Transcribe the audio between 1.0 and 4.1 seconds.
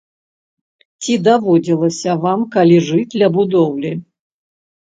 Ці даводзілася вам калі жыць ля будоўлі?